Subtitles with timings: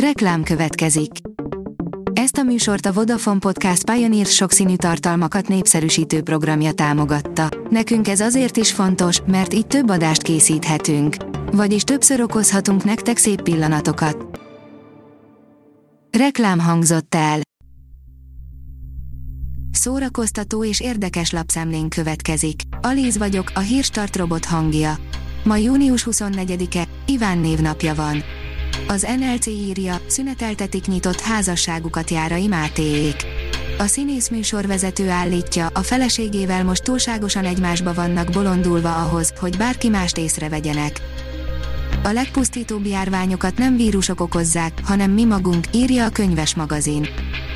[0.00, 1.10] Reklám következik.
[2.12, 7.48] Ezt a műsort a Vodafone Podcast Pioneer sokszínű tartalmakat népszerűsítő programja támogatta.
[7.70, 11.16] Nekünk ez azért is fontos, mert így több adást készíthetünk.
[11.52, 14.40] Vagyis többször okozhatunk nektek szép pillanatokat.
[16.18, 17.40] Reklám hangzott el.
[19.70, 22.60] Szórakoztató és érdekes lapszemlén következik.
[22.80, 24.96] Alíz vagyok, a hírstart robot hangja.
[25.44, 28.22] Ma június 24-e, Iván névnapja van.
[28.88, 33.16] Az NLC írja, szüneteltetik nyitott házasságukat Járai Mátéék.
[33.78, 40.18] A színész műsorvezető állítja, a feleségével most túlságosan egymásba vannak bolondulva ahhoz, hogy bárki mást
[40.18, 41.00] észrevegyenek.
[42.02, 47.08] A legpusztítóbb járványokat nem vírusok okozzák, hanem mi magunk, írja a könyves magazin.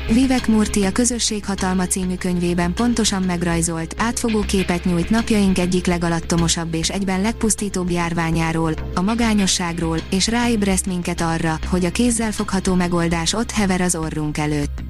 [0.07, 6.89] Vivek Murti a Közösséghatalma című könyvében pontosan megrajzolt, átfogó képet nyújt napjaink egyik legalattomosabb és
[6.89, 13.51] egyben legpusztítóbb járványáról, a magányosságról, és ráébreszt minket arra, hogy a kézzel fogható megoldás ott
[13.51, 14.83] hever az orrunk előtt.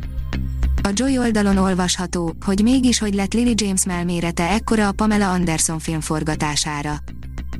[0.83, 5.79] A Joy oldalon olvasható, hogy mégis hogy lett Lily James melmérete ekkora a Pamela Anderson
[5.79, 6.95] film forgatására.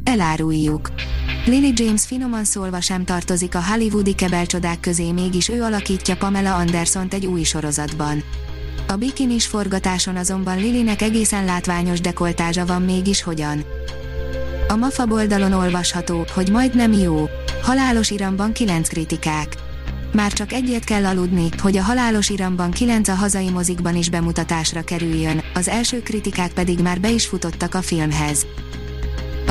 [0.04, 0.92] Eláruljuk.
[1.46, 7.14] Lily James finoman szólva sem tartozik a hollywoodi kebelcsodák közé mégis ő alakítja Pamela Andersont
[7.14, 8.24] egy új sorozatban.
[8.88, 13.64] A bikinis forgatáson azonban Lilynek egészen látványos dekoltázsa van mégis hogyan.
[14.68, 17.30] A MAFA oldalon olvasható, hogy majdnem jó.
[17.62, 19.56] Halálos iramban 9 kritikák.
[20.14, 24.82] Már csak egyet kell aludni, hogy a Halálos iramban 9 a hazai mozikban is bemutatásra
[24.82, 28.46] kerüljön, az első kritikák pedig már be is futottak a filmhez.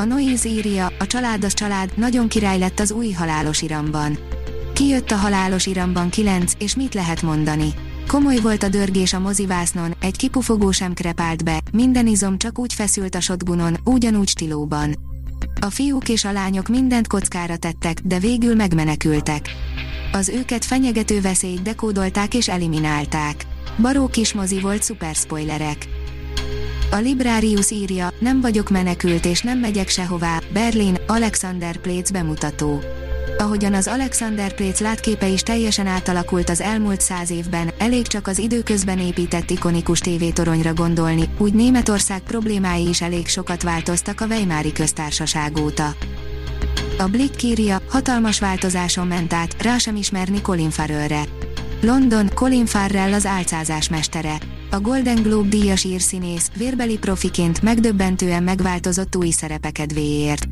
[0.00, 4.18] A Noise írja, a család az család, nagyon király lett az új halálos iramban.
[4.74, 7.74] Kijött a halálos iramban 9, és mit lehet mondani?
[8.06, 12.74] Komoly volt a dörgés a mozivásznon, egy kipufogó sem krepált be, minden izom csak úgy
[12.74, 14.94] feszült a shotgunon, ugyanúgy stilóban.
[15.60, 19.50] A fiúk és a lányok mindent kockára tettek, de végül megmenekültek.
[20.12, 23.46] Az őket fenyegető veszélyt dekódolták és eliminálták.
[23.80, 25.88] Baró kis mozi volt szuper spoilerek.
[26.92, 32.80] A Librarius írja, nem vagyok menekült és nem megyek sehová, Berlin, Alexanderplatz bemutató.
[33.38, 38.98] Ahogyan az Alexanderplatz látképe is teljesen átalakult az elmúlt száz évben, elég csak az időközben
[38.98, 45.94] épített ikonikus tévétoronyra gondolni, úgy Németország problémái is elég sokat változtak a Weimári köztársaság óta.
[46.98, 51.22] A Blick írja, hatalmas változáson ment át, rá sem ismerni Colin Farrellre.
[51.80, 54.38] London, Colin Farrell az álcázás mestere
[54.70, 60.48] a Golden Globe díjas írszínész, vérbeli profiként megdöbbentően megváltozott új szerepe kedvéért.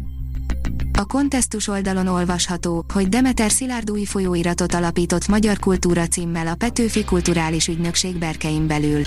[0.92, 7.04] A kontesztus oldalon olvasható, hogy Demeter Szilárd új folyóiratot alapított Magyar Kultúra címmel a Petőfi
[7.04, 9.02] Kulturális Ügynökség berkein belül.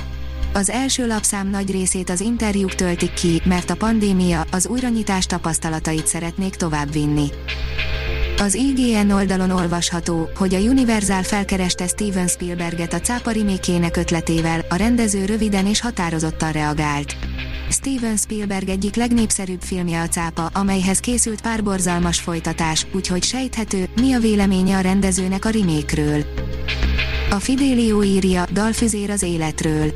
[0.53, 6.07] Az első lapszám nagy részét az interjúk töltik ki, mert a pandémia az újranyitás tapasztalatait
[6.07, 7.27] szeretnék továbbvinni.
[8.41, 14.75] Az IGN oldalon olvasható, hogy a Universal felkereste Steven Spielberget a cápa remékének ötletével, a
[14.75, 17.15] rendező röviden és határozottan reagált.
[17.69, 24.13] Steven Spielberg egyik legnépszerűbb filmje a cápa, amelyhez készült pár borzalmas folytatás, úgyhogy sejthető, mi
[24.13, 26.23] a véleménye a rendezőnek a remékről.
[27.29, 29.93] A Fidelio írja, dalfüzér az életről.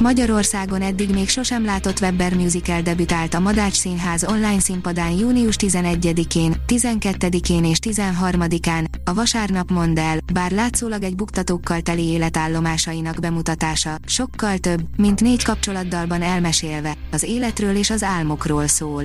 [0.00, 6.54] Magyarországon eddig még sosem látott Webber musical debütált a Madács Színház online színpadán június 11-én,
[6.66, 14.58] 12-én és 13-án, a Vasárnap mond el, bár látszólag egy buktatókkal teli életállomásainak bemutatása, sokkal
[14.58, 19.04] több, mint négy kapcsolatdalban elmesélve, az életről és az álmokról szól.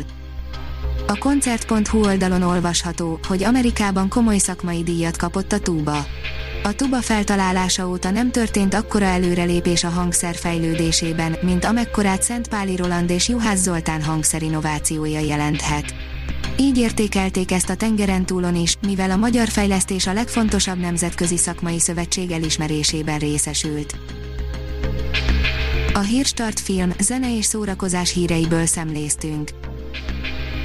[1.07, 6.05] A koncert.hu oldalon olvasható, hogy Amerikában komoly szakmai díjat kapott a Tuba.
[6.63, 12.75] A tuba feltalálása óta nem történt akkora előrelépés a hangszer fejlődésében, mint amekkorát Szent Páli
[12.75, 14.01] Roland és Juhász Zoltán
[14.39, 15.93] innovációja jelenthet.
[16.59, 21.79] Így értékelték ezt a tengeren túlon is, mivel a magyar fejlesztés a legfontosabb nemzetközi szakmai
[21.79, 23.95] szövetség elismerésében részesült.
[25.93, 29.49] A Hírstart film, zene és szórakozás híreiből szemléztünk.